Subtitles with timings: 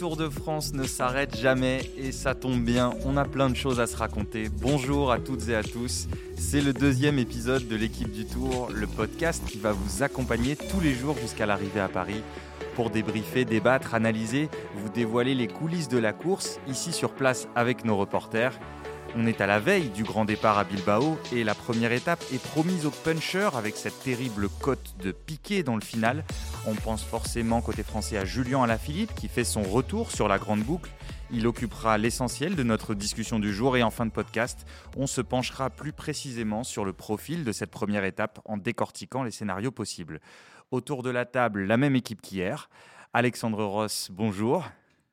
[0.00, 3.80] Tour de France ne s'arrête jamais et ça tombe bien, on a plein de choses
[3.80, 4.48] à se raconter.
[4.48, 6.08] Bonjour à toutes et à tous,
[6.38, 10.80] c'est le deuxième épisode de l'équipe du Tour, le podcast qui va vous accompagner tous
[10.80, 12.22] les jours jusqu'à l'arrivée à Paris
[12.76, 17.84] pour débriefer, débattre, analyser, vous dévoiler les coulisses de la course ici sur place avec
[17.84, 18.58] nos reporters.
[19.16, 22.42] On est à la veille du grand départ à Bilbao et la première étape est
[22.42, 26.24] promise au puncher avec cette terrible cote de piqué dans le final.
[26.66, 30.60] On pense forcément côté français à Julien Alaphilippe qui fait son retour sur la grande
[30.60, 30.90] boucle.
[31.32, 34.64] Il occupera l'essentiel de notre discussion du jour et en fin de podcast,
[34.96, 39.32] on se penchera plus précisément sur le profil de cette première étape en décortiquant les
[39.32, 40.20] scénarios possibles.
[40.70, 42.70] Autour de la table, la même équipe qu'hier.
[43.12, 44.64] Alexandre Ross, bonjour.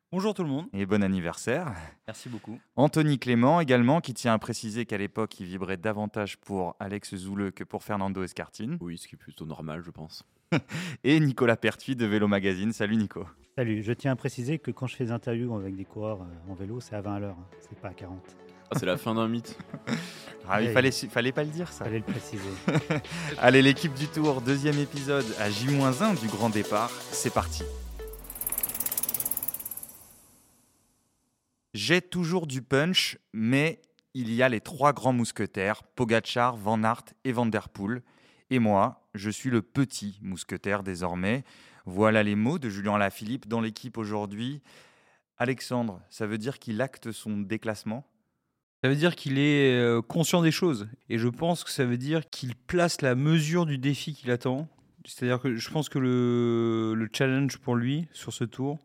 [0.10, 0.68] Bonjour tout le monde.
[0.72, 1.74] Et bon anniversaire.
[2.08, 2.58] Merci beaucoup.
[2.78, 7.52] Anthony Clément également, qui tient à préciser qu'à l'époque, il vibrait davantage pour Alex Zouleux
[7.52, 8.78] que pour Fernando Escartine.
[8.80, 10.24] Oui, ce qui est plutôt normal, je pense.
[11.04, 12.72] et Nicolas Pertuis de Vélo Magazine.
[12.72, 13.26] Salut Nico.
[13.58, 16.52] Salut, je tiens à préciser que quand je fais des interviews avec des coureurs euh,
[16.52, 17.58] en vélo, c'est à 20 à l'heure, hein.
[17.60, 18.18] c'est pas à 40.
[18.72, 19.58] Ah, c'est la fin d'un mythe.
[20.48, 21.84] Ah, il fallait, fallait pas le dire ça.
[21.84, 22.50] Fallait le préciser.
[23.40, 26.92] Allez, l'équipe du Tour, deuxième épisode à J-1 du grand départ.
[27.12, 27.64] C'est parti.
[31.78, 33.84] J'ai toujours du punch, mais
[34.16, 38.02] il y a les trois grands mousquetaires, Pogachar, Van Aert et Van Der Poel.
[38.50, 41.44] Et moi, je suis le petit mousquetaire désormais.
[41.86, 44.64] Voilà les mots de Julien Lafilippe dans l'équipe aujourd'hui.
[45.38, 48.10] Alexandre, ça veut dire qu'il acte son déclassement?
[48.82, 50.90] Ça veut dire qu'il est euh, conscient des choses.
[51.10, 54.68] Et je pense que ça veut dire qu'il place la mesure du défi qu'il attend.
[55.06, 58.80] C'est-à-dire que je pense que le, le challenge pour lui sur ce tour,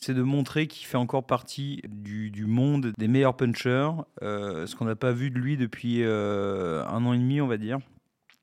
[0.00, 3.90] c'est de montrer qu'il fait encore partie du, monde des meilleurs punchers,
[4.22, 7.48] euh, ce qu'on n'a pas vu de lui depuis euh, un an et demi, on
[7.48, 7.78] va dire.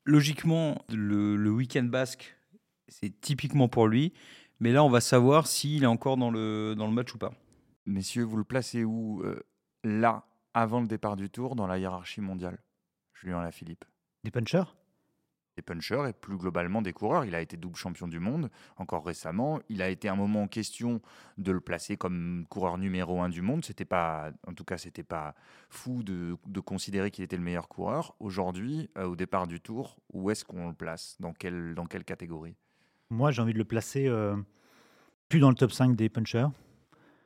[0.03, 2.35] Logiquement, le, week-end basque,
[2.89, 4.13] c'est typiquement pour lui,
[4.59, 7.33] mais là, on va savoir s'il est encore dans le, dans le match ou pas.
[7.85, 9.39] Messieurs, vous le placez où euh,
[9.83, 12.57] Là, avant le départ du tour, dans la hiérarchie mondiale?
[13.13, 13.85] Julien Lafilippe.
[14.23, 14.63] Des punchers?
[15.55, 17.25] Des punchers et plus globalement des coureurs.
[17.25, 19.59] Il a été double champion du monde encore récemment.
[19.69, 21.01] Il a été un moment en question
[21.37, 23.63] de le placer comme coureur numéro un du monde.
[23.63, 25.35] C'était pas, en tout cas, c'était pas
[25.69, 28.15] fou de, considérer qu'il était le meilleur coureur.
[28.19, 31.15] Aujourd'hui, euh, au départ du Tour, où est-ce qu'on le place?
[31.19, 32.55] Dans quelle, dans quelle catégorie?
[33.09, 34.35] Moi, j'ai envie de le placer euh,
[35.29, 36.47] plus dans le top 5 des punchers.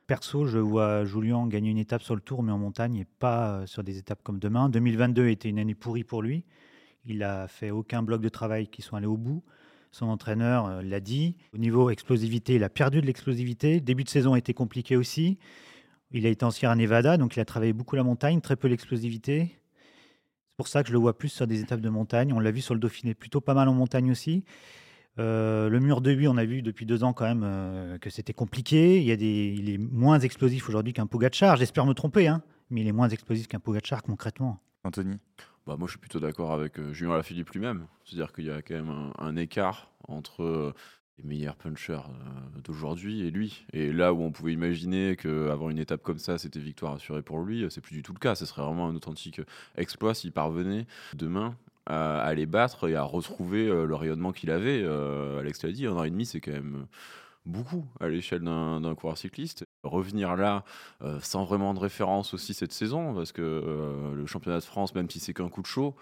[0.07, 3.51] Perso, je vois Julien gagner une étape sur le Tour, mais en montagne et pas
[3.51, 4.67] euh, sur des étapes comme demain.
[4.67, 6.43] 2022 était une année pourrie pour lui.
[7.05, 9.43] Il a fait aucun bloc de travail qui soit allés au bout.
[9.91, 11.35] Son entraîneur euh, l'a dit.
[11.53, 13.79] Au niveau explosivité, il a perdu de l'explosivité.
[13.79, 15.39] Début de saison a été compliqué aussi.
[16.11, 18.67] Il a été en Sierra Nevada, donc il a travaillé beaucoup la montagne, très peu
[18.67, 19.51] l'explosivité.
[19.51, 22.33] C'est pour ça que je le vois plus sur des étapes de montagne.
[22.33, 24.43] On l'a vu sur le Dauphiné, plutôt pas mal en montagne aussi.
[25.19, 28.09] Euh, le mur de lui, on a vu depuis deux ans quand même euh, que
[28.09, 29.01] c'était compliqué.
[29.01, 31.57] Il, y il est moins explosif aujourd'hui qu'un Pogacar.
[31.57, 34.59] J'espère me tromper, hein, mais il est moins explosif qu'un Pogacar concrètement.
[34.83, 35.17] Anthony?
[35.69, 37.85] Bah, moi, je suis plutôt d'accord avec euh, Julien Lafilippe lui-même.
[38.03, 40.73] C'est-à-dire qu'il y a quand même un, écart entre euh,
[41.19, 43.67] les meilleurs punchers euh, d'aujourd'hui et lui.
[43.71, 47.41] Et là où on pouvait imaginer qu'avoir une étape comme ça, c'était victoire assurée pour
[47.41, 48.33] lui, c'est plus du tout le cas.
[48.33, 49.41] Ce serait vraiment un authentique
[49.77, 51.55] exploit s'il parvenait demain
[51.85, 54.83] à, les battre et à retrouver le rayonnement qu'il avait.
[55.39, 56.87] Alex l'a dit, un an et demi, c'est quand même
[57.45, 59.65] beaucoup à l'échelle d'un coureur cycliste.
[59.83, 60.65] Revenir là
[61.03, 64.93] euh, sans vraiment de référence aussi cette saison, parce que euh, le championnat de France,
[64.93, 65.95] même si c'est qu'un coup de chaud,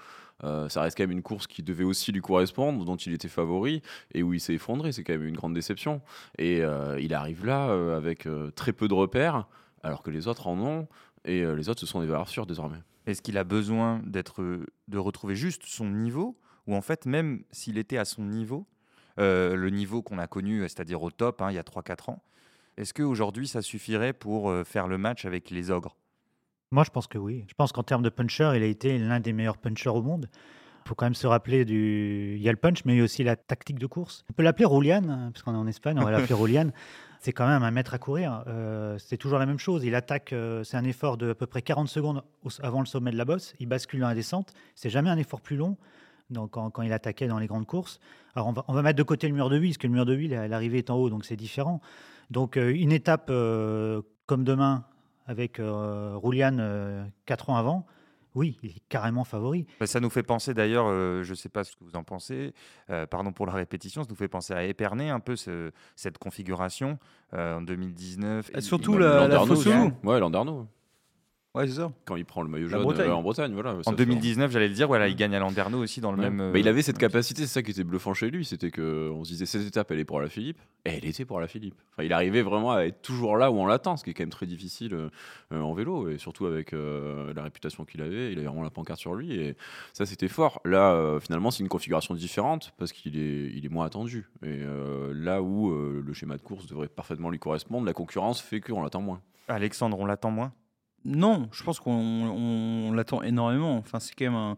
[0.44, 3.28] euh, ça reste quand même une course qui devait aussi lui correspondre, dont il était
[3.28, 3.84] favori,
[4.16, 4.92] et où il s'est effondré.
[4.92, 6.02] C'est quand même une grande déception.
[6.40, 6.62] Et
[7.00, 9.48] il arrive là avec très peu de repères,
[9.84, 10.88] alors que les autres en ont,
[11.26, 12.80] et les autres, ce sont des valeurs sûres désormais.
[13.06, 14.44] Est-ce qu'il a besoin d'être,
[14.88, 18.66] de retrouver juste son niveau, ou en fait, même s'il était à son niveau,
[19.18, 22.24] le niveau qu'on a connu, c'est-à-dire au top, hein, il y a 3-4 ans.
[22.78, 25.96] Est-ce qu'aujourd'hui, ça suffirait pour euh, faire le match avec les ogres?
[26.72, 27.46] Moi, je pense que oui.
[27.48, 30.30] Je pense qu'en termes de puncher, il a été l'un des meilleurs punchers au monde.
[30.86, 32.36] Il faut quand même se rappeler du.
[32.38, 34.24] Il y a le punch, mais il y a aussi la tactique de course.
[34.30, 36.70] On peut l'appeler Roulian, hein, puisqu'on est en Espagne, on va l'appeler Roulian.
[37.20, 38.44] C'est quand même un maître à courir.
[38.48, 39.84] Euh, c'est toujours la même chose.
[39.84, 40.34] Il attaque,
[40.64, 42.24] c'est un effort de à peu près 40 secondes
[42.62, 43.54] avant le sommet de la bosse.
[43.60, 44.54] Il bascule dans la descente.
[44.76, 45.78] C'est jamais un effort plus long
[46.30, 48.00] donc quand, il attaquait dans les grandes courses.
[48.36, 50.14] Alors on va, mettre de côté le mur de huile, parce que le mur de
[50.14, 51.82] huile, l'arrivée est en haut, donc c'est différent.
[52.30, 54.86] Donc euh, une étape euh, comme demain,
[55.26, 57.86] avec euh, Roulian quatre ans avant,
[58.36, 59.66] oui, il est carrément favori.
[59.80, 62.54] Bah, ça nous fait penser d'ailleurs, je ne sais pas ce que vous en pensez,
[63.10, 67.00] pardon pour la répétition, ça nous fait penser à Épernay un peu cette configuration
[67.34, 68.52] en 2019.
[68.60, 69.44] surtout la, la
[70.04, 70.68] Ouais, Landerneau.
[71.58, 71.92] Ouais, c'est ça.
[72.06, 73.10] quand il prend le maillot La jaune Bretagne.
[73.10, 73.54] euh, en Bretagne.
[73.54, 76.20] Voilà, En fait- 2019, j'allais le dire, voilà, il gagne à Landerneau aussi dans le
[76.22, 76.30] Ouais.
[76.30, 76.52] même.
[76.54, 79.24] Bah, il avait cette capacité, c'est ça qui était bluffant chez lui, c'était que on
[79.24, 81.76] se disait cette étape elle est pour la Philippe, et elle était pour la Philippe.
[81.94, 84.24] Enfin, il arrivait vraiment à être toujours là où on l'attend, ce qui est quand
[84.24, 85.10] même très difficile euh,
[85.52, 88.70] euh, en vélo, et surtout avec euh, la réputation qu'il avait, il avait vraiment la
[88.70, 89.56] pancarte sur lui, et
[89.94, 90.62] ça c'était fort.
[90.64, 94.48] Là, euh, finalement, c'est une configuration différente parce qu'il est, il est moins attendu, et
[94.62, 98.62] euh, là où euh, le schéma de course devrait parfaitement lui correspondre, la concurrence fait
[98.62, 99.22] qu'on l'attend moins.
[99.48, 100.52] Alexandre, on l'attend moins?
[101.08, 103.78] Non, je pense qu'on on l'attend énormément.
[103.78, 104.56] Enfin, c'est quand même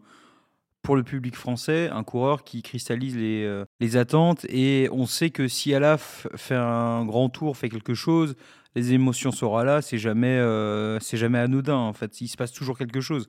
[0.82, 5.30] pour le public français un coureur qui cristallise les, euh, les attentes et on sait
[5.30, 8.34] que si Alaf fait un grand tour, fait quelque chose,
[8.74, 9.80] les émotions seront là.
[9.80, 11.76] C'est jamais, euh, jamais anodin.
[11.76, 13.28] En fait, il se passe toujours quelque chose.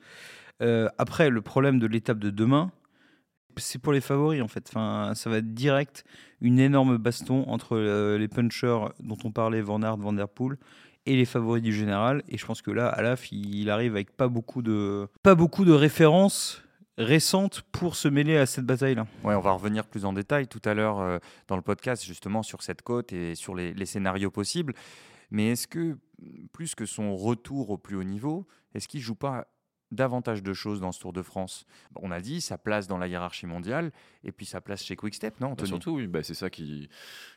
[0.63, 2.71] Euh, après, le problème de l'étape de demain,
[3.57, 4.69] c'est pour les favoris en fait.
[4.69, 6.05] Ça va être direct
[6.39, 7.77] une énorme baston entre
[8.17, 10.57] les punchers dont on parlait, Van Aert, Van Der Poel,
[11.05, 12.23] et les favoris du général.
[12.29, 15.71] Et je pense que là, Alaf, il, arrive avec pas beaucoup de, pas beaucoup de
[15.71, 16.63] références
[16.97, 19.07] récentes pour se mêler à cette bataille-là.
[19.23, 21.17] Ouais, on va revenir plus en détail tout à l'heure euh,
[21.47, 24.73] dans le podcast, justement, sur cette côte et sur les, les scénarios possibles.
[25.31, 25.97] Mais est-ce que,
[26.51, 28.45] plus que son retour au plus haut niveau,
[28.75, 29.47] est-ce qu'il joue pas
[29.91, 31.65] davantage de choses dans ce Tour de France
[31.95, 33.91] On a dit sa place dans la hiérarchie mondiale
[34.23, 35.67] et puis sa place chez Quickstep, non, Bah, Anthony?
[35.69, 36.89] surtout, oui, bah, c'est ça qui,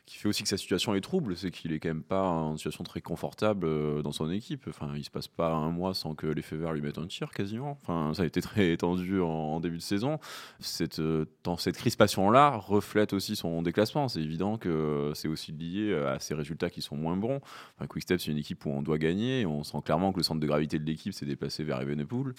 [0.05, 2.57] qui fait aussi que sa situation est trouble, c'est qu'il est quand même pas en
[2.57, 4.65] situation très confortable euh, dans son équipe.
[4.67, 7.31] Enfin, il se passe pas un mois sans que les verts lui mettent un tir
[7.31, 7.77] quasiment.
[7.81, 10.19] Enfin, ça a été très tendu en, en début de saison.
[10.59, 14.07] Cette, euh, dans cette crispation-là reflète aussi son déclassement.
[14.07, 17.41] C'est évident que c'est aussi lié à ses résultats qui sont moins bons.
[17.77, 19.45] Enfin, Quickstep, c'est une équipe où on doit gagner.
[19.45, 22.33] On sent clairement que le centre de gravité de l'équipe s'est déplacé vers Evenepoel.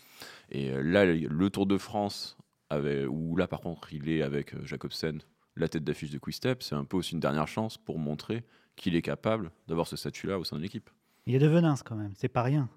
[0.51, 2.37] Et euh, là, le Tour de France,
[2.71, 5.21] avait, où là par contre il est avec euh, Jacobsen,
[5.55, 8.43] la tête d'affiche de Quickstep, c'est un peu aussi une dernière chance pour montrer
[8.75, 10.91] qu'il est capable d'avoir ce statut-là au sein de l'équipe.
[11.27, 12.69] Il y a de Venance quand même, c'est pas rien.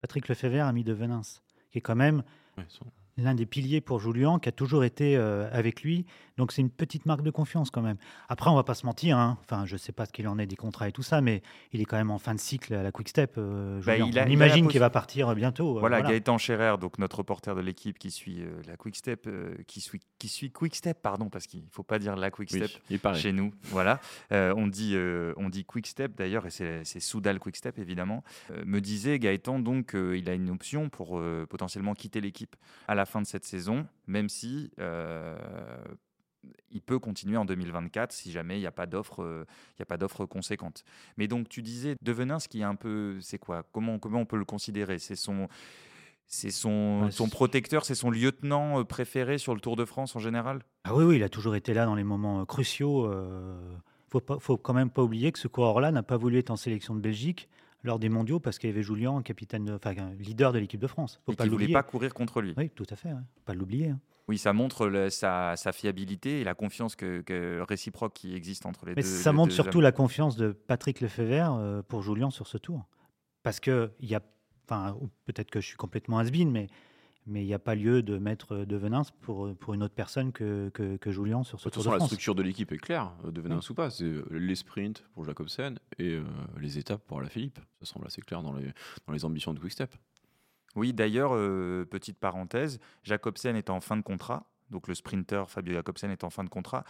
[0.00, 2.22] Patrick Lefebvre a mis de Venance, qui est quand même
[2.68, 2.84] son-
[3.22, 6.06] l'un des piliers pour Julien, qui a toujours été euh, avec lui.
[6.36, 7.96] Donc c'est une petite marque de confiance quand même.
[8.28, 9.18] Après, on va pas se mentir.
[9.18, 9.36] hein.
[9.44, 11.80] Enfin, je sais pas ce qu'il en est des contrats et tout ça, mais il
[11.82, 13.34] est quand même en fin de cycle à la Quick Step.
[13.36, 15.76] euh, Bah, il a- on il imagine qu'il va partir bientôt.
[15.76, 19.54] euh, Voilà, Gaëtan Scherer, donc notre reporter de l'équipe qui suit euh, la Quickstep, euh,
[19.66, 22.62] qui suit qui suit Quickstep, pardon, parce qu'il faut pas dire la Quickstep.
[22.74, 23.18] Oui, il paraît.
[23.18, 23.52] chez nous.
[23.64, 24.00] Voilà.
[24.32, 27.78] Euh, on, dit, euh, on dit Quick Step d'ailleurs, et c'est c'est Soudal Quick Step
[27.78, 28.24] évidemment.
[28.50, 32.56] Euh, me disait Gaëtan donc qu'il a une option pour euh, potentiellement quitter l'équipe
[32.88, 35.36] à la fin de cette saison, même si euh,
[36.70, 39.44] il peut continuer en 2024 si jamais il n'y a pas d'offre euh,
[39.76, 40.84] il y a pas d'offre conséquente.
[41.18, 43.64] Mais donc tu disais Devenin, ce qui est un peu, c'est quoi?
[43.72, 44.98] Comment comment on peut le considérer?
[44.98, 45.48] C'est son
[46.32, 50.14] c'est son, Bah, son protecteur, c'est son lieutenant euh, préféré sur le Tour de France
[50.14, 50.60] en général?
[50.84, 53.04] Ah oui, oui, il a toujours été là dans les moments euh, cruciaux.
[53.06, 53.58] euh,
[54.08, 56.56] faut pas, faut quand même pas oublier que ce coureur-là n'a pas voulu être en
[56.56, 57.48] sélection de Belgique
[57.82, 60.86] lors des mondiaux parce qu'il y avait Julien, capitaine, de- enfin leader de l'équipe de
[60.86, 61.20] France.
[61.26, 62.54] Faut et pas qui voulait pas courir contre lui.
[62.56, 63.10] Oui, tout à fait.
[63.10, 63.88] Faut Pas l'oublier.
[63.90, 64.00] hein.
[64.28, 68.64] Oui, ça montre le- sa, sa fiabilité et la confiance que, que réciproque qui existe
[68.64, 69.08] entre les Mais deux.
[69.08, 72.86] ça les montre surtout la confiance de Patrick Lefebvre euh, pour Julien sur ce tour.
[73.42, 74.20] Parce que il y a,
[74.68, 76.68] enfin, peut-être que je suis complètement has mais
[77.26, 78.80] mais il n'y a pas lieu de mettre euh, de
[79.20, 81.90] pour, pour une autre personne que, que, que Julien sur ce De toute Tour façon,
[81.90, 82.08] de la France.
[82.08, 83.40] structure de l'équipe est claire, euh, de
[83.70, 83.90] ou pas.
[83.90, 86.24] C'est euh, les sprints pour Jacobsen et euh,
[86.58, 87.58] les étapes pour la Philippe.
[87.80, 88.72] Ça semble assez clair dans les,
[89.06, 89.94] dans les ambitions de Quickstep.
[90.76, 95.74] Oui, d'ailleurs, euh, petite parenthèse, Jacobsen est en fin de contrat, donc le sprinter Fabio
[95.74, 96.84] Jacobsen est en fin de contrat.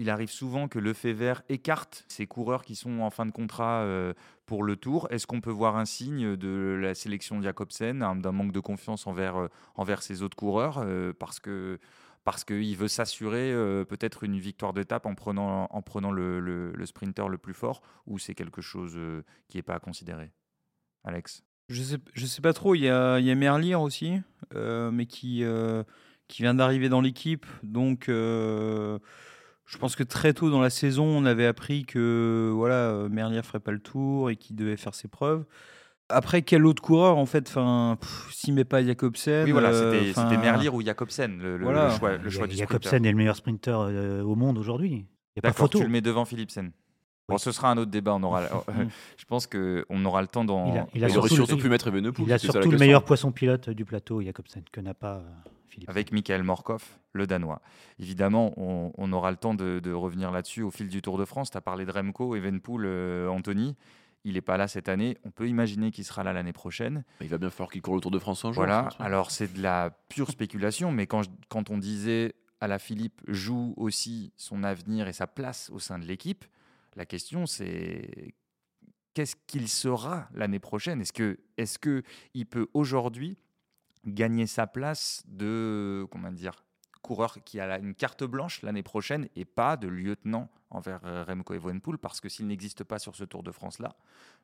[0.00, 4.14] Il arrive souvent que Lefebvre écarte ces coureurs qui sont en fin de contrat euh,
[4.46, 5.06] pour le Tour.
[5.10, 8.60] Est-ce qu'on peut voir un signe de la sélection de Jacobsen, un- d'un manque de
[8.60, 11.38] confiance envers, euh, envers ses autres coureurs, euh, parce
[12.24, 13.50] parce qu'il veut s'assurer
[13.88, 17.80] peut-être une victoire d'étape en prenant, en prenant le, le- le sprinter le plus fort,
[18.06, 18.98] ou c'est quelque chose
[19.48, 20.30] qui n'est pas à considérer?
[21.04, 21.42] Alex?
[21.70, 22.74] Je je sais pas trop.
[22.74, 24.20] Il y a, il Merlier aussi,
[24.54, 25.44] mais qui,
[26.28, 27.46] qui vient d'arriver dans l'équipe.
[27.62, 28.10] Donc,
[29.70, 33.42] je pense que très tôt dans la saison, on avait appris que voilà, euh, Merlier
[33.42, 35.44] ferait pas le tour et qu'il devait faire ses preuves.
[36.08, 37.96] Après, quel autre coureur, en fait, enfin,
[38.32, 41.84] s'il met pas Jacobsen Oui, voilà, euh, c'était c'était Merlier ou Jacobsen, le, le- Voilà.
[41.88, 44.90] le choix, le choix du Jacobsen est le meilleur sprinter euh, au monde aujourd'hui.
[44.90, 44.96] Il
[45.36, 45.78] n'y a pas photo.
[45.78, 46.72] tu le mets devant Philipsen.
[47.28, 48.12] Bon, ce sera un autre débat.
[48.16, 48.42] On aura,
[49.16, 50.72] je pense qu'on aura le temps d'en.
[50.74, 52.26] Il a- il a Il aurait surtout surtout le- pu mettre Evenepoel.
[52.26, 55.88] Il a surtout le meilleur poisson pilote du plateau, Jacobsen, que n'a pas euh, Philippe.
[55.88, 57.62] Avec Michael Morkov, le Danois.
[57.98, 61.24] Évidemment, on, on aura le temps de, de revenir là-dessus au fil du Tour de
[61.24, 61.50] France.
[61.50, 63.76] Tu as parlé de Remco, Evenpool, euh, Anthony.
[64.24, 65.16] Il n'est pas là cette année.
[65.24, 67.04] On peut imaginer qu'il sera là l'année prochaine.
[67.22, 68.56] Il va bien falloir qu'il court le Tour de France un jour.
[68.64, 68.88] Voilà.
[68.98, 73.22] Alors, c'est de la pure spéculation, mais quand, je- quand on disait à la Philippe
[73.28, 76.44] joue aussi son avenir et sa place au sein de l'équipe,
[76.96, 78.34] la question c'est
[79.14, 81.00] qu'est-ce qu'il sera l'année prochaine?
[81.00, 82.02] Est-ce que est-ce que
[82.34, 83.38] il peut aujourd'hui
[84.06, 86.64] gagner sa place de comment dire
[87.02, 91.54] coureur qui a une carte blanche l'année prochaine et pas de lieutenant envers euh, Remco
[91.54, 93.96] Evenepoel parce que s'il n'existe pas sur ce Tour de France là,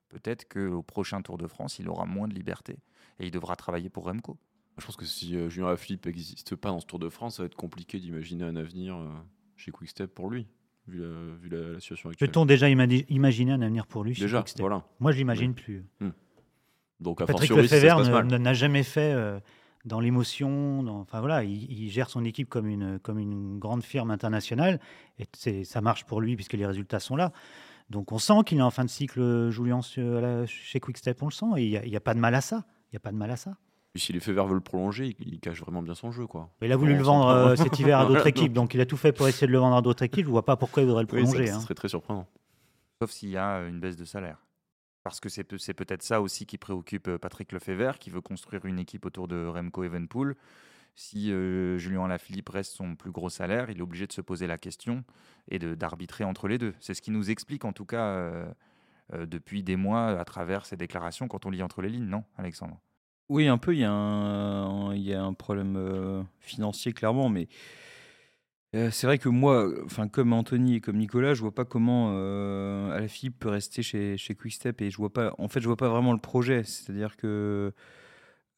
[0.08, 2.78] peut-être qu'au prochain Tour de France, il aura moins de liberté
[3.18, 4.38] et il devra travailler pour Remco.
[4.78, 7.42] Je pense que si euh, Julien Alaphilippe n'existe pas dans ce Tour de France, ça
[7.42, 9.08] va être compliqué d'imaginer un avenir euh,
[9.56, 10.46] chez Quickstep pour lui,
[10.86, 12.30] vu la, vu la- la situation actuelle.
[12.30, 14.60] Peut-on déjà imaginer un avenir pour lui chez Déjà, Quickstep?
[14.60, 14.84] voilà.
[15.00, 15.84] Moi, je l'imagine plus.
[17.00, 19.38] Donc, a Patrick Lefebvre n'a jamais fait euh,
[19.84, 20.84] dans l'émotion.
[20.88, 24.80] Enfin voilà, il, il gère son équipe comme une, comme une grande firme internationale
[25.18, 27.32] et ça marche pour lui puisque les résultats sont là.
[27.90, 31.32] Donc on sent qu'il est en fin de cycle, Julien, à chez Quickstep, on le
[31.32, 32.64] sent et il n'y a, il y a pas de mal à ça.
[32.90, 33.56] Il n'y a pas de mal à ça.
[33.92, 36.26] Puis si les Fever veulent le prolonger, il, il cache vraiment bien son jeu.
[36.26, 36.50] Quoi.
[36.62, 38.86] Il a voulu On le vendre euh, cet hiver à d'autres équipes, donc il a
[38.86, 40.24] tout fait pour essayer de le vendre à d'autres équipes.
[40.24, 41.46] Je ne vois pas pourquoi il voudrait le Oui, ça, prolonger.
[41.46, 41.60] ça hein.
[41.60, 42.26] serait très surprenant.
[43.00, 44.38] Sauf s'il y a une baisse de salaire.
[45.06, 48.20] Parce que c'est peut- c'est peut-être ça aussi qui préoccupe euh, Patrick Lefebvre, qui veut
[48.20, 50.34] construire une équipe autour de Remco Evenpool.
[50.96, 54.48] Si euh, Julien Alaphilippe reste son plus gros salaire, il est obligé de se poser
[54.48, 55.04] la question
[55.48, 56.74] et d'arbitrer entre les deux.
[56.80, 58.46] C'est ce qui nous explique en tout cas euh,
[59.12, 62.80] depuis des mois à travers ses déclarations quand on lit entre les lignes, non, Alexandre?
[63.28, 67.46] Oui, un peu, il y a un, il y a un problème financier, clairement, mais
[68.76, 72.10] euh, c'est vrai que moi, enfin, comme Anthony et comme Nicolas, je vois pas comment
[72.12, 75.76] euh, Alaphilippe peut rester chez, chez Quickstep et je vois pas, en fait, je vois
[75.76, 76.62] pas vraiment le projet.
[76.64, 77.72] C'est-à-dire que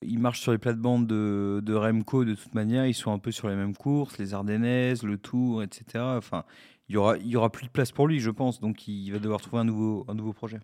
[0.02, 3.48] il marche sur les plates-bandes de, Remco de toute manière, ils sont un peu sur
[3.48, 6.04] les mêmes courses, les Ardennaises, le Tour, etc.
[6.16, 6.44] Enfin,
[6.88, 9.10] il y aura, il y aura plus de place pour lui, je pense, donc il
[9.10, 10.60] va devoir trouver un nouveau, un nouveau projet.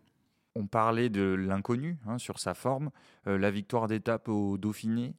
[0.56, 2.90] On parlait de l'inconnu hein, sur sa forme.
[3.26, 5.14] Euh, la victoire d'étape au Dauphiné,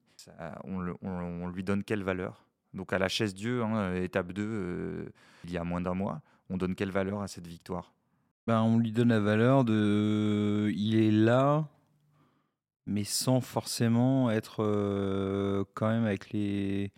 [0.64, 2.46] on lui donne quelle valeur?
[2.76, 5.06] Donc à la chaise Dieu, hein, étape 2, euh,
[5.46, 7.94] il y a moins d'un mois, on donne quelle valeur à cette victoire?
[8.48, 10.72] Ben, on lui donne la valeur de.
[10.76, 11.68] Il est là,
[12.86, 16.92] mais sans forcément être euh, quand même avec les,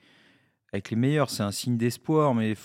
[0.74, 1.30] avec les meilleurs.
[1.30, 2.56] C'est un signe d'espoir, mais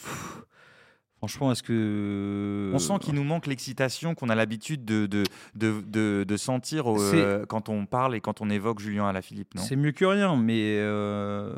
[1.22, 2.72] franchement, est-ce que.
[2.74, 5.22] On sent qu'il nous manque l'excitation qu'on a l'habitude de, de,
[5.54, 9.62] de, de- de sentir euh, quand on parle et quand on évoque Julien Alaphilippe, non?
[9.62, 11.54] C'est mieux que rien, mais, euh,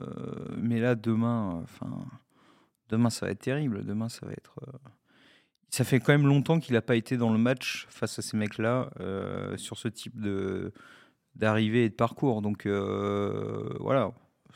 [0.59, 1.91] mais là, demain, enfin,
[2.91, 3.85] demain, ça va être terrible.
[3.87, 4.55] Demain, ça va être.
[4.69, 4.73] euh,
[5.71, 8.37] Ça fait quand même longtemps qu'il n'a pas été dans le match face à ces
[8.37, 10.73] mecs-là euh, sur ce type de
[11.37, 12.43] d'arrivée et de parcours.
[12.43, 14.13] Donc euh, voilà.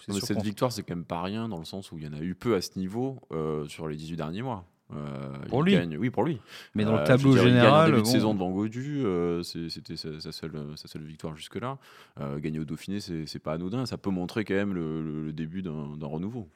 [0.06, 2.12] mais cette victoire, c'est quand même pas rien dans le sens où il y en
[2.12, 4.64] a eu peu à ce niveau euh, sur les 18 derniers mois.
[4.94, 5.72] Euh, Pour lui.
[5.72, 6.40] gagne- Oui, pour lui.
[6.74, 8.50] Mais dans Euh, le je tableau dire, il gagne en général, début de saison devant
[8.50, 11.78] Godu, euh, c'était sa, sa seule, sa seule victoire jusque-là.
[12.20, 13.84] Euh, gagner au Dauphiné, c'est pas anodin.
[13.86, 16.48] Ça peut montrer quand même le, le- le début d'un renouveau.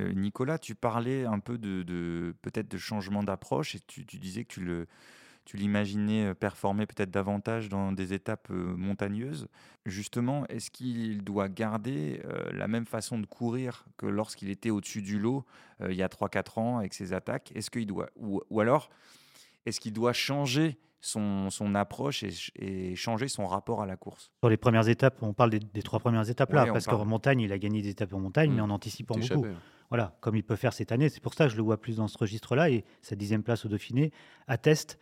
[0.00, 4.18] Euh, Nicolas, tu parlais un peu de, de- peut-être de changement d'approche et tu, tu
[4.18, 4.86] disais que tu le
[5.44, 9.46] tu l'imaginais euh, performer peut-être davantage dans des étapes euh, montagneuses.
[9.86, 15.02] Justement, est-ce qu'il doit garder euh, la même façon de courir que lorsqu'il était au-dessus
[15.02, 15.44] du lot
[15.82, 17.52] euh, il y a 3-4 ans avec ses attaques?
[17.54, 18.88] Est-ce qu'il doit ou, ou alors
[19.66, 23.96] est-ce qu'il doit changer son, son approche et, ch- et changer son rapport à la
[23.96, 24.30] course?
[24.42, 26.98] Sur les premières étapes, on parle des, des trois premières étapes là, Ouais, parce parle.
[26.98, 28.54] qu'en montagne, il a gagné des étapes en montagne, Mm.
[28.54, 29.24] mais en anticipant beaucoup.
[29.26, 29.48] échappé.
[29.90, 31.10] Voilà, comme il peut faire cette année.
[31.10, 32.70] C'est pour ça que je le vois plus dans ce registre-là.
[32.70, 34.12] Et sa dixième place au Dauphiné
[34.48, 34.98] atteste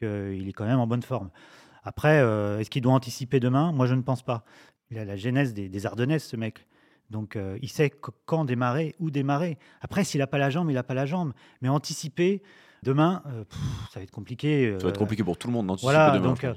[0.00, 1.30] qu'il est quand même en bonne forme.
[1.84, 3.72] Après, euh, est-ce qu'il doit anticiper demain?
[3.72, 4.44] Moi, je ne pense pas.
[4.90, 6.66] Il a la genèse des, des Ardennaises, ce mec.
[7.10, 9.58] Donc, euh, il sait qu- quand démarrer, où démarrer.
[9.80, 11.32] Après, s'il n'a pas la jambe, il n'a pas la jambe.
[11.60, 12.42] Mais anticiper,
[12.82, 13.58] demain, euh, pff,
[13.92, 14.76] ça va être compliqué.
[14.78, 16.28] Ça va être euh, compliqué pour tout le monde d'anticiper Voilà, demain.
[16.28, 16.54] donc euh.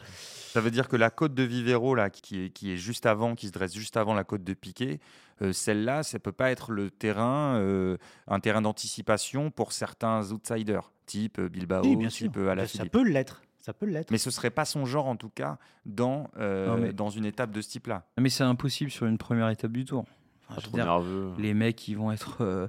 [0.51, 3.33] Ça veut dire que la côte de Vivero, là, qui est, qui est juste avant,
[3.33, 4.99] qui se dresse juste avant la côte de Piquet,
[5.41, 10.91] euh, celle-là, ça peut pas être le terrain, euh, un terrain d'anticipation pour certains outsiders,
[11.07, 12.27] type euh, Bilbao, oui, bien sûr.
[12.27, 12.91] type euh, ça Alaphilippe.
[12.91, 13.41] peut l'être.
[13.59, 14.11] Ça peut l'être.
[14.11, 17.25] Mais ce serait pas son genre, en tout cas, dans, euh, Non, mais- dans une
[17.25, 18.05] étape de ce type-là.
[18.19, 20.05] Mais c'est impossible sur une première étape du tour.
[20.49, 21.31] Enfin, Pas je veux trop dire, nerveux.
[21.39, 22.67] les mecs, ils vont être, euh,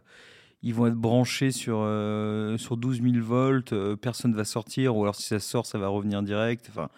[0.65, 3.73] ils vont être branchés sur, euh, sur 12 000 volts.
[3.73, 6.67] euh, personne va sortir, ou alors si ça sort, ça va revenir direct.
[6.71, 6.89] Enfin,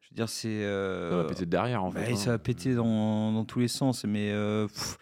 [0.00, 0.48] je veux dire, c'est.
[0.48, 2.12] euh, Ça va péter de derrière en bah, fait.
[2.12, 2.16] hein.
[2.16, 4.04] ça va péter dans, dans tous les sens.
[4.04, 4.98] Mais euh, pff,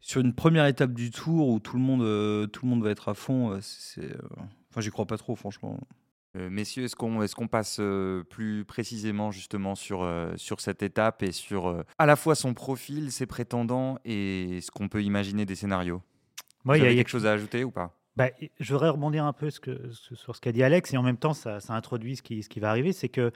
[0.00, 2.90] sur une première étape du tour où tout le monde, euh, tout le monde va
[2.90, 4.10] être à fond, c'est.
[4.10, 4.18] euh,
[4.70, 5.78] Enfin, j'y crois pas trop, franchement.
[6.36, 10.82] Euh, messieurs, est-ce qu'on est qu'on passe euh, plus précisément justement sur, euh, sur cette
[10.82, 15.04] étape et sur euh, à la fois son profil, ses prétendants et ce qu'on peut
[15.04, 16.02] imaginer des scénarios?
[16.64, 17.96] Moi, Vous il y a- quelque chose à ajouter ou pas?
[18.16, 18.28] Bah,
[18.60, 21.02] je voudrais rebondir un peu ce que- ce- sur ce qu'a dit Alex et en
[21.02, 23.32] même temps ça, ça introduit ce qui, ce qui va arriver, c'est que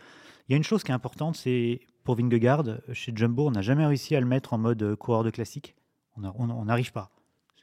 [0.49, 3.61] il y a une chose qui est importante, c'est pour Vingegaard chez Jumbo, on n'a
[3.61, 5.75] jamais réussi à le mettre en mode euh, coureur de classique.
[6.16, 7.11] On n'arrive pas.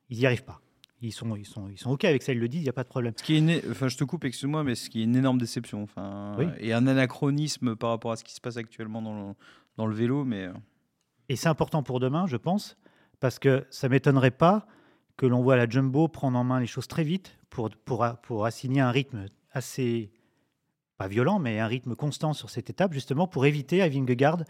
[0.10, 0.62] Ils n'y arrivent pas.
[1.01, 2.31] ils sont, ils sont, ils sont ok avec ça.
[2.31, 3.13] Ils le disent, il y a pas de problème.
[3.17, 5.38] Ce qui est une- enfin, je te coupe, excuse-moi, mais ce qui est une énorme
[5.38, 5.84] déception.
[5.84, 6.45] Enfin, Oui.
[6.60, 9.34] et un anachronisme par rapport à ce qui se passe actuellement dans le,
[9.77, 10.53] dans le vélo, mais euh,
[11.29, 12.77] Et c'est important pour demain, je pense,
[13.19, 14.67] parce que ça m'étonnerait pas
[15.17, 18.45] que l'on voit la Jumbo prendre en main les choses très vite pour, pour, pour
[18.45, 20.12] assigner un rythme assez,
[20.98, 24.43] pas violent, mais un rythme constant sur cette étape, justement pour éviter à Vingegaard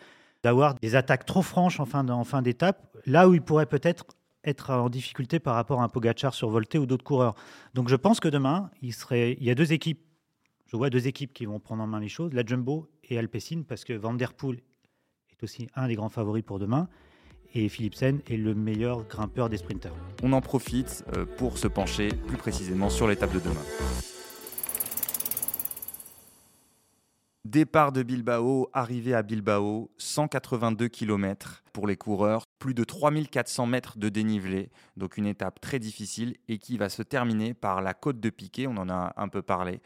[0.44, 3.66] d'avoir des attaques trop franches en fin, de- en fin d'étape, là où il pourrait
[3.66, 4.06] peut-être
[4.44, 7.34] être en difficulté par rapport à un Pogacar survolté ou d'autres coureurs.
[7.74, 10.02] Donc je pense que demain, il, serait, il y a deux équipes,
[10.68, 13.64] je vois deux équipes qui vont prendre en main les choses, la Jumbo et Alpecin,
[13.68, 14.62] parce que Van Der Poel
[15.32, 16.88] est aussi un des grands favoris pour demain.
[17.58, 19.94] Et Philipsen est le meilleur grimpeur des sprinters.
[20.22, 23.64] On en profite euh, pour se pencher plus précisément sur l'étape de demain.
[27.46, 33.98] Départ de Bilbao, arrivée à Bilbao, 182 km pour les coureurs, plus de 3400 mètres
[33.98, 38.20] de dénivelé, donc une étape très difficile et qui va se terminer par la côte
[38.20, 39.80] de Piquet, on en a un peu parlé.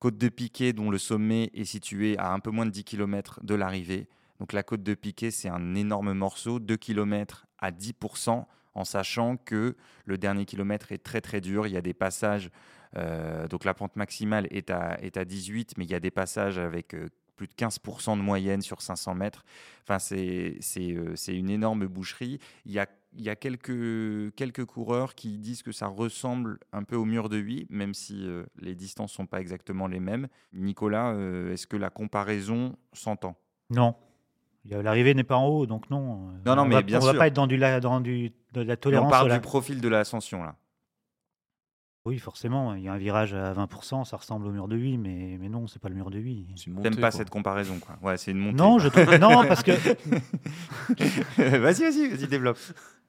[0.00, 3.40] Côte de Piquet dont le sommet est situé à un peu moins de 10 km
[3.44, 4.08] de l'arrivée.
[4.38, 9.36] Donc la côte de Piquet, c'est un énorme morceau, 2 km à 10%, en sachant
[9.36, 9.74] que
[10.04, 11.66] le dernier kilomètre est très très dur.
[11.66, 12.50] Il y a des passages,
[12.96, 16.10] euh, donc la pente maximale est à, est à 18, mais il y a des
[16.10, 19.44] passages avec euh, plus de 15% de moyenne sur 500 mètres.
[19.82, 22.38] Enfin, euh, c'est une énorme boucherie.
[22.66, 26.82] Il y a, il y a quelques, quelques coureurs qui disent que ça ressemble un
[26.82, 28.28] peu au mur de Huy, même si
[28.58, 30.28] les distances sont pas exactement les mêmes.
[30.52, 31.14] Nicolas,
[31.50, 33.38] est-ce que la comparaison s'entend?
[33.70, 33.94] Non.
[34.70, 36.30] L'arrivée n'est pas en haut, donc non.
[36.44, 37.18] Non, non, on mais va, bien on va sûr.
[37.18, 39.10] pas être dans, du, la- dans du, de la on tolérance.
[39.10, 40.56] parle à la- du profil de l'ascension là.
[42.04, 42.74] Oui, forcément.
[42.74, 45.48] Il y a un virage à 20%, ça ressemble au mur de Huy, mais, mais
[45.48, 46.46] non, c'est pas le mur de Huy.
[46.82, 47.10] T'aimes pas quoi.
[47.10, 48.56] cette comparaison quoi Ouais, c'est une montée.
[48.56, 49.72] Non, je trouve, non, parce que
[51.38, 52.58] vas-y, vas-y, vas-y, développe.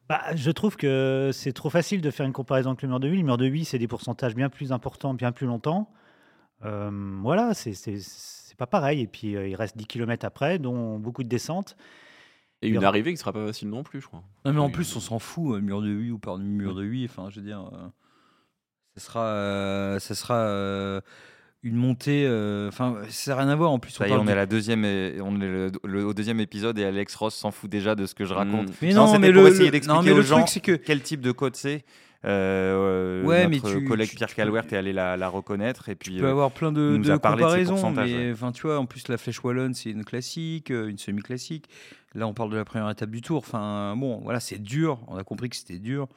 [0.09, 3.07] bah, je trouve que c'est trop facile de faire une comparaison avec le mur de
[3.07, 3.17] Huy.
[3.17, 5.91] Le mur de Huy, c'est des pourcentages bien plus importants, bien plus longtemps.
[6.65, 6.89] Euh,
[7.21, 7.73] voilà, c'est
[8.57, 9.01] c'est- pas pareil.
[9.01, 11.75] Et puis, euh, il reste 10 km après, dont beaucoup de descentes.
[12.63, 14.23] Et une arrivée qui sera pas facile non plus, je crois.
[14.45, 16.83] Non, mais en plus, on s'en fout, euh, mur de 8 ou pas mur de
[16.83, 17.05] 8.
[17.05, 17.87] Enfin, je veux dire, euh,
[18.97, 20.99] ce sera, euh, ce sera euh,
[21.61, 22.25] une montée.
[22.25, 23.69] euh, Enfin, ça n'a rien à voir.
[23.71, 26.13] En plus, Ça y on est, à la deuxième, et- on est le- le- au
[26.15, 28.69] deuxième épisode et Alex Ross s'en fout déjà de ce que je raconte.
[28.69, 28.73] Mm.
[28.81, 30.71] Mais Non, non, c'était mais pour le, essayer d'expliquer aux le gens truc, que.
[30.77, 31.85] Quel type de côte c'est
[32.25, 35.89] Euh, Ouais, mais Notre tu- collègue Pierre Calwert est allé la, la reconnaître.
[35.89, 38.31] Et puis, Tu peux euh, avoir plein de, de de comparaisons, pourcentages, mais ouais.
[38.33, 41.65] enfin, tu vois, en plus la flèche wallonne, c'est une classique, euh, une semi-classique.
[42.15, 43.37] Là, on parle de la première étape du Tour.
[43.39, 44.99] Enfin, bon, voilà, c'est dur.
[45.07, 46.07] On a compris que c'était dur.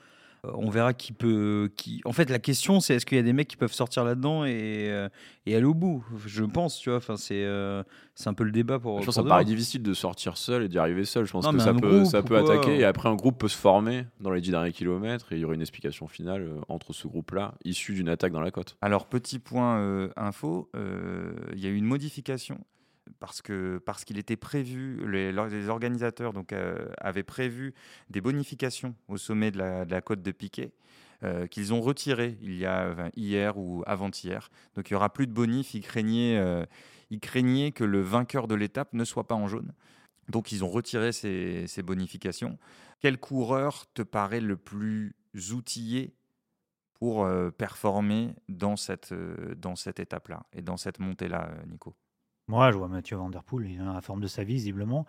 [0.44, 1.70] On verra qui peut.
[1.76, 2.00] Qui...
[2.04, 4.44] En fait, la question, c'est est-ce qu'il y a des mecs qui peuvent sortir là-dedans
[4.44, 5.08] et, euh,
[5.46, 6.04] et aller au bout?
[6.26, 6.98] Je pense, tu vois.
[6.98, 7.82] Enfin, c'est euh,
[8.14, 9.00] c'est un peu le débat pour.
[9.00, 11.24] Je pense que ça paraît difficile de sortir seul et d'y arriver seul.
[11.26, 13.48] Je pense Non, que ça peut, groupe ça peut attaquer et après un groupe peut
[13.48, 16.60] se former dans les dix derniers kilomètres et il y aura une explication finale euh,
[16.68, 18.76] entre ce groupe-là issu d'une attaque dans la côte.
[18.82, 22.58] Alors, petit point euh, info, euh, il y a eu une modification
[23.18, 27.74] parce que parce qu'il était prévu, les, organisateurs donc, euh, avaient prévu
[28.08, 30.72] des bonifications au sommet de la, côte de Piquet.
[31.22, 34.50] euh, qu'ils ont retiré il y a hier ou avant-hier.
[34.74, 35.74] Donc il y aura plus de bonif.
[35.74, 36.64] Ils craignaient, euh,
[37.10, 39.72] ils craignaient que le vainqueur de l'étape ne soit pas en jaune.
[40.28, 42.58] Donc ils ont retiré ces, ces bonifications.
[43.00, 45.14] Quel coureur te paraît le plus
[45.52, 46.14] outillé
[46.94, 49.14] pour performer dans cette,
[49.56, 51.96] dans cette étape-là et dans cette montée-là, Nico?
[52.50, 54.54] Moi, je vois Mathieu Van Der Poel, il est dans la forme de sa vie,
[54.54, 55.06] visiblement.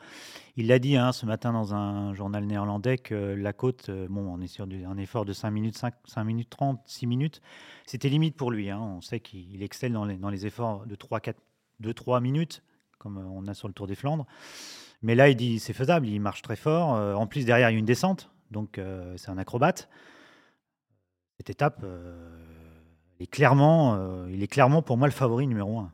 [0.58, 4.22] Il l'a dit hein, ce matin dans un journal néerlandais que la côte, euh, bon,
[4.32, 7.42] on est sur un effort de 5 minutes, 5, 5 minutes 30, 6 minutes.
[7.88, 8.70] C'était limite pour lui.
[8.70, 8.80] hein.
[8.80, 11.36] On sait qu'il il excelle dans les, efforts de 3, 4,
[11.80, 12.62] 2, 3 minutes,
[13.00, 14.28] comme on a sur le Tour des Flandres.
[15.02, 16.94] Mais là, il dit c'est faisable, il marche très fort.
[16.94, 19.90] Euh, en plus, derrière, il y a une descente, donc euh, c'est un acrobate.
[21.40, 21.84] Cette étape,
[23.20, 25.92] est clairement, il est clairement pour moi le favori numéro 1.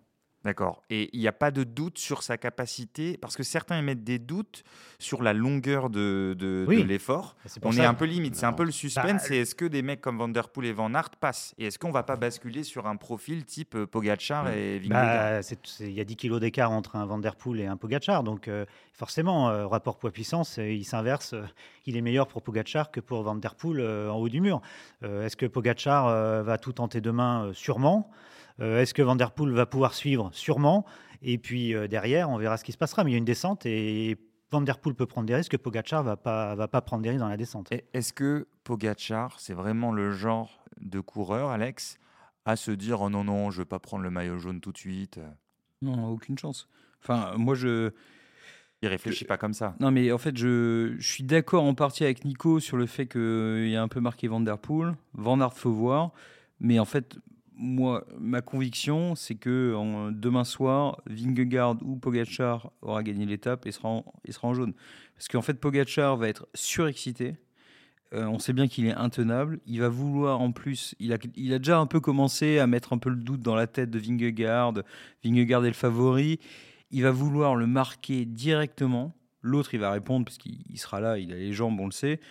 [0.47, 0.81] D'accord.
[0.89, 4.17] Et il n'y a pas de doute sur sa capacité, parce que certains émettent des
[4.17, 4.63] doutes
[4.97, 6.83] sur la longueur de, de- de Oui.
[6.85, 7.35] l'effort.
[7.61, 8.55] Pour On ça- est un peu limite, c'est un Non.
[8.55, 9.05] peu le suspense.
[9.11, 11.53] Bah, c'est est-ce que des mecs comme Van Der Poel et Van Aert passent?
[11.57, 14.53] Et est-ce qu'on va pas basculer sur un profil type euh, Pogacar Mm.
[14.55, 15.41] et Vingegaard?
[15.41, 18.23] Bah, Il y a 10 kilos d'écart entre un Van Der Poel et un Pogacar,
[18.23, 21.33] donc euh, forcément, euh, rapport poids-puissance, il s'inverse.
[21.33, 21.43] euh,
[21.87, 24.61] il est meilleur pour Pogacar que pour Van Der Poel en haut du mur.
[25.03, 27.51] Est-ce que Pogacar euh, va tout tenter demain?
[27.53, 28.09] Sûrement.
[28.59, 30.85] Euh, Est-ce que Van Der Poel va pouvoir suivre Sûrement.
[31.21, 33.03] Et puis euh, derrière, on verra ce qui se passera.
[33.03, 34.17] Mais il y a une descente et
[34.51, 37.09] Van Der Poel peut prendre des risques que Pogacar va pas va pas prendre des
[37.09, 37.69] risques dans la descente.
[37.93, 41.97] Est-ce que Pogacar, c'est vraiment le genre de coureur, Alex,
[42.45, 44.77] à se dire oh non, non, je vais pas prendre le maillot jaune tout de
[44.77, 45.19] suite?
[45.81, 46.67] Non, aucune chance.
[47.01, 47.91] Enfin, moi, je.
[48.83, 49.75] Il réfléchit pas comme ça.
[49.79, 53.07] Non, mais en fait, je, je suis d'accord en partie avec Nico sur le fait
[53.07, 54.95] qu'il y a un peu marqué Van Der Poel.
[55.13, 56.11] Van Aert, faut voir.
[56.59, 57.17] Mais en fait,
[57.57, 59.75] moi, ma conviction, c'est que
[60.11, 64.73] demain soir, Vingegaard ou Pogachar aura gagné l'étape et sera en, jaune.
[65.15, 67.35] Parce qu'en fait, Pogachar va être surexcité.
[68.13, 69.59] Euh, on sait bien qu'il est intenable.
[69.65, 70.95] Il va vouloir en plus.
[70.99, 73.89] Il a, déjà un peu commencé à mettre un peu le doute dans la tête
[73.89, 74.73] de Vingegaard.
[75.23, 76.39] Vingegaard est le favori.
[76.91, 79.13] Il va vouloir le marquer directement.
[79.41, 81.17] L'autre, il va répondre parce qu'il il sera là.
[81.17, 82.21] Il a les jambes, on le sait.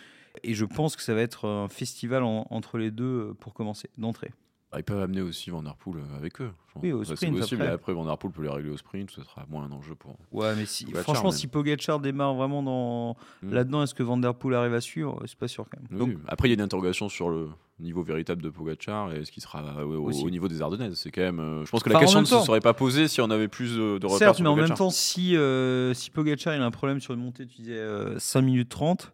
[0.42, 3.90] Et je pense que ça va être un festival en- entre les deux pour commencer,
[3.98, 4.32] d'entrée.
[4.76, 6.50] Ah, ils peuvent amener aussi Van Der Poel euh, avec eux.
[6.82, 7.62] Oui, au Ça, sprint, C'est possible.
[7.62, 7.72] après.
[7.72, 9.10] Et après, Van Der Poel peut les régler au sprint.
[9.10, 10.16] Ce sera moins un enjeu pour.
[10.32, 13.52] Ouais, mais si, Pogacar, franchement, si Pogacar démarre vraiment dans, Mm.
[13.54, 15.18] là-dedans, est-ce que Van Der Poel arrive à suivre?
[15.26, 15.88] C'est pas sûr quand même.
[16.02, 17.48] Oui, Donc, Après, il y a une interrogation sur le
[17.80, 20.98] niveau véritable de Pogachar et ce qui sera euh, au, niveau des Ardennaises.
[20.98, 21.40] C'est quand même.
[21.40, 23.74] euh, je pense que la question ne se serait pas posée si on avait plus
[23.76, 24.78] de, de repères certes, sur mais en même Pogacar.
[24.78, 28.18] temps, si, euh, si Pogacar il a un problème sur une montée, tu disais euh,
[28.18, 29.12] 5 minutes 30,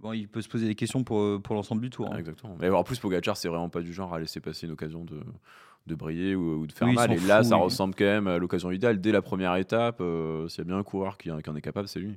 [0.00, 2.06] bon, il peut se poser des questions pour, euh, pour l'ensemble du tour.
[2.08, 2.12] hein.
[2.14, 2.56] Ah, exactement.
[2.60, 5.20] Mais en plus, Pogachar, c'est vraiment pas du genre à laisser passer une occasion de,
[5.86, 7.12] de briller ou, ou de faire Oui, mal.
[7.12, 7.62] Et là, ça oui.
[7.62, 9.00] ressemble quand même à l'occasion idéale.
[9.00, 11.62] Dès la première étape, euh, s'il y a bien un coureur qui, qui en est
[11.62, 12.16] capable, c'est lui.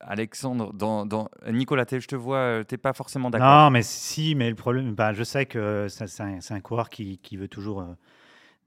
[0.00, 1.30] Alexandre, dans, dans...
[1.50, 3.48] Nicolas, t'es- je te vois, euh, t'es pas forcément d'accord.
[3.48, 7.38] Non, mais si, mais le problème, bah, je sais que c'est un, coureur qui, qui
[7.38, 7.86] veut toujours, euh,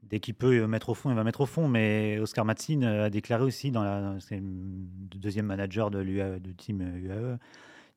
[0.01, 1.67] dès qu'il peut mettre au fond, il va mettre au fond.
[1.67, 6.55] Mais Oscar Matzin a déclaré aussi, dans la, c'est le deuxième manager de l'UAE, du
[6.55, 7.37] team UAE,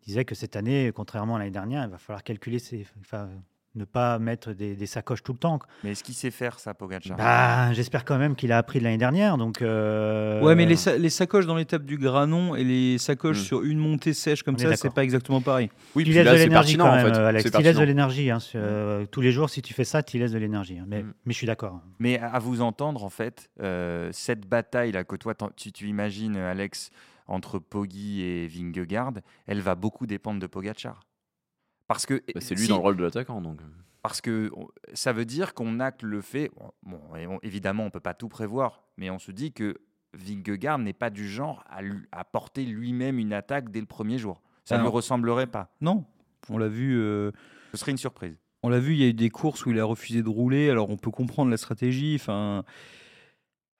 [0.05, 3.29] disait que cette année, contrairement à l'année dernière, il va falloir calculer ses, enfin,
[3.75, 5.59] ne pas mettre des, des sacoches tout le temps.
[5.83, 7.17] Mais est-ce qu'il sait faire ça, Pogacar?
[7.17, 9.38] Bah, j'espère quand même qu'il a appris de l'année dernière.
[9.38, 13.38] Donc, euh, Ouais, mais les, sa- les sacoches dans l'étape du Granon et les sacoches
[13.41, 13.45] Mm.
[13.45, 15.71] sur une montée sèche comme On ça, c'est pas exactement pareil.
[15.95, 17.19] Oui, Tu laisses de l'énergie quand en même, fait.
[17.19, 17.51] Alex.
[17.51, 18.31] Tu laisses de l'énergie.
[18.31, 20.79] hein, sur- euh, tous les jours, si tu fais ça, tu laisses de l'énergie.
[20.79, 20.85] hein.
[20.87, 21.15] Mais, Mm.
[21.25, 21.81] mais je suis d'accord.
[21.99, 26.91] Mais à vous entendre, en fait, euh, cette bataille-là que toi, tu, tu imagines, Alex,
[27.33, 29.14] entre Poggi et Vingegaard,
[29.47, 31.01] elle va beaucoup dépendre de Pogacar.
[31.88, 33.40] Parce que Bah, c'est lui si- dans le rôle de l'attaquant.
[33.40, 33.61] Donc.
[34.03, 34.51] Parce que
[34.95, 36.51] ça veut dire qu'on acte le fait.
[36.83, 39.77] Bon, on- évidemment, on peut pas tout prévoir, mais on se dit que
[40.14, 41.64] Vingegaard n'est pas du genre
[42.12, 44.42] à, porter lui-même une attaque dès le premier jour.
[44.64, 45.75] Ça ne lui ressemblerait pas.
[45.81, 46.05] Non,
[46.51, 46.97] on l'a vu.
[46.99, 47.31] euh,
[47.73, 48.38] Ce serait une surprise.
[48.62, 50.71] On l'a vu, il y a eu des courses où il a refusé de rouler.
[50.71, 52.16] Alors on peut comprendre la stratégie.
[52.21, 52.64] Enfin,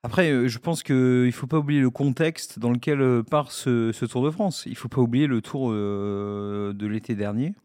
[0.05, 3.53] après, euh, je pense qu'il ne faut pas oublier le contexte dans lequel euh, part
[3.53, 4.63] ce, Tour de France.
[4.65, 7.55] Il ne faut pas oublier le Tour euh, de l'été dernier.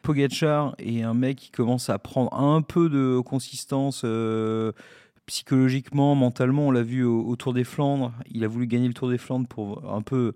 [0.00, 4.06] Pogacar est un mec qui commence à prendre un peu de consistance
[5.26, 6.68] psychologiquement, mentalement.
[6.68, 8.12] On l'a vu au, Tour des Flandres.
[8.30, 10.32] Il a voulu gagner le Tour des Flandres pour un peu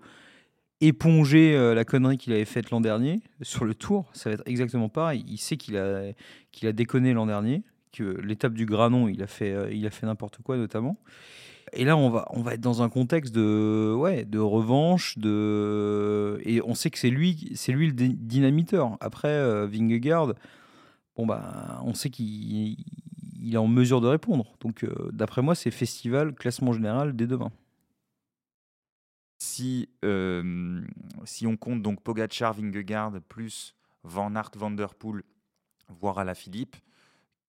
[0.81, 4.09] éponger la connerie qu'il avait faite l'an dernier sur le Tour.
[4.11, 5.23] Ça va être exactement pareil.
[5.29, 9.71] Il sait qu'il a déconné l'an dernier, que l'étape du Granon, il a fait, euh,
[9.71, 10.97] il a fait n'importe quoi notamment.
[11.73, 16.41] Et là, on va, on va être dans un contexte de, ouais, de revanche, de,
[16.43, 18.97] et on sait que c'est lui, c'est lui le dynamiteur.
[18.99, 20.33] Après, euh, Vingegaard,
[21.15, 22.77] bon bah, on sait qu'il
[23.43, 24.55] il est en mesure de répondre.
[24.59, 27.51] Donc, euh, d'après moi, c'est festival, classement général dès demain.
[29.39, 29.89] Si,
[31.25, 35.23] si on compte donc Pogacar, Vingegaard, plus Van Aert, Van Der Poel,
[35.89, 36.75] voire à la Philippe,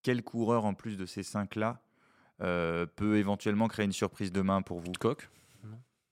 [0.02, 1.80] quel coureur en plus de ces cinq-là
[2.40, 4.92] euh, peut éventuellement créer une surprise demain pour vous?
[4.98, 5.28] Coq.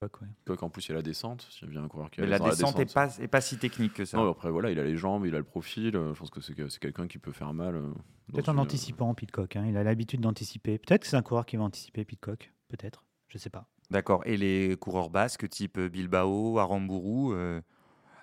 [0.00, 0.28] Coq, ouais.
[0.46, 1.46] Coq, en plus, il y a la descente.
[1.62, 3.92] A bien un coureur qui Mais est la descente n'est pas, est pas si technique
[3.92, 4.16] que ça.
[4.16, 5.94] Non, après, voilà, il a les jambes, il a le profil.
[5.94, 7.74] euh, Je pense que c'est que- c'est quelqu'un qui peut faire mal.
[7.76, 7.92] euh,
[8.32, 9.56] Peut-être en une- anticipant Pitcock.
[9.56, 9.66] hein.
[9.66, 10.78] Il a l'habitude d'anticiper.
[10.78, 12.50] Peut-être que c'est un coureur qui va anticiper Pitcock.
[12.68, 13.04] Peut-être.
[13.28, 13.66] Je sais pas.
[13.90, 14.22] D'accord.
[14.24, 17.60] Et les coureurs basques type Bilbao, Aramburu, euh,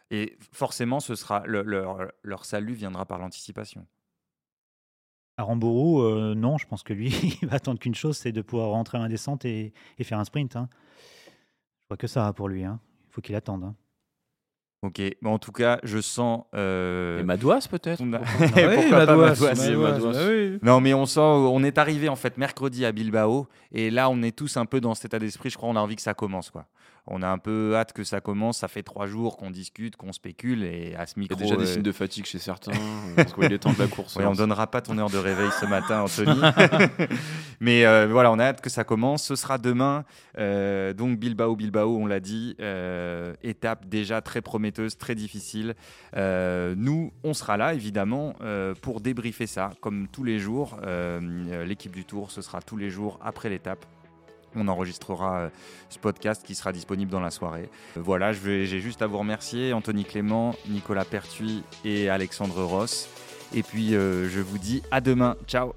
[0.10, 3.86] et forcément, ce sera le- leur, leur salut viendra par l'anticipation.
[5.38, 7.10] Aramburu, euh, non, je pense que lui,
[7.42, 10.20] il va attendre qu'une chose, c'est de pouvoir rentrer en la descente et, et faire
[10.20, 10.56] un sprint.
[10.56, 10.68] hein.
[11.84, 12.64] Je vois que ça pour lui.
[12.64, 12.80] hein.
[13.10, 13.64] Il faut qu'il attende.
[13.64, 13.76] hein.
[14.84, 15.00] Ok.
[15.00, 16.44] Mais en tout cas, je sens.
[16.56, 18.02] euh, Et Madouas, peut-être?
[18.02, 19.56] a- Madouas Madouas,
[19.92, 20.12] Madouas.
[20.14, 20.60] bah oui.
[20.62, 24.22] Non, mais on sent, on est arrivé en fait mercredi à Bilbao, et là on
[24.22, 25.50] est tous un peu dans cet état d'esprit.
[25.50, 26.68] Je crois on a envie que ça commence, quoi.
[27.10, 28.58] On a un peu hâte que ça commence.
[28.60, 31.38] Ça fait trois jours qu'on discute, qu'on spécule, et à ce Il y micro.
[31.38, 32.72] a déjà des euh, signes de fatigue chez certains.
[32.74, 34.16] euh, parce qu'il est temps de la course.
[34.16, 34.30] Ouais, hein.
[34.32, 36.40] on donnera pas ton heure de réveil ce matin, Anthony.
[37.60, 39.24] Mais euh, voilà, on a hâte que ça commence.
[39.24, 40.06] Ce sera demain.
[40.38, 42.56] Euh, donc Bilbao, Bilbao, on l'a dit.
[42.60, 45.76] euh, étape déjà très prometteuse, très difficile.
[46.16, 50.78] Euh, nous, on sera là, évidemment, euh, pour débriefer ça, comme tous les jours.
[50.86, 53.86] Euh, L'équipe du Tour, ce sera tous les jours après l'étape.
[54.58, 55.50] On enregistrera euh,
[55.90, 57.70] ce podcast qui sera disponible dans la soirée.
[57.96, 63.08] Euh, Voilà, j'ai juste à vous remercier, Anthony Clément, Nicolas Pertuis et Alexandre Ross.
[63.54, 65.38] Et puis, euh, je vous dis à demain.
[65.48, 65.74] Ciao